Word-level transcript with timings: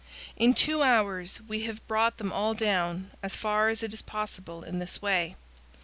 In 0.35 0.55
two 0.55 0.81
hours 0.81 1.41
we 1.47 1.61
have 1.65 1.85
brought 1.87 2.17
them 2.17 2.33
all 2.33 2.55
down, 2.55 3.11
as 3.21 3.35
far 3.35 3.69
as 3.69 3.83
it 3.83 3.93
is 3.93 4.01
possible, 4.01 4.63
in 4.63 4.79
this 4.79 4.99
way. 4.99 5.35